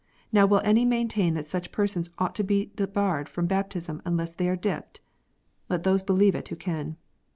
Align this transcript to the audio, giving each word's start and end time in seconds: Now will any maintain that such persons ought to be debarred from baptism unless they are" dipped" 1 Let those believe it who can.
Now 0.31 0.47
will 0.47 0.61
any 0.63 0.83
maintain 0.83 1.35
that 1.35 1.45
such 1.45 1.71
persons 1.71 2.09
ought 2.17 2.33
to 2.33 2.43
be 2.43 2.71
debarred 2.75 3.29
from 3.29 3.45
baptism 3.45 4.01
unless 4.03 4.33
they 4.33 4.49
are" 4.49 4.55
dipped" 4.55 4.99
1 5.67 5.75
Let 5.77 5.83
those 5.83 6.01
believe 6.01 6.33
it 6.33 6.47
who 6.49 6.55
can. 6.55 6.97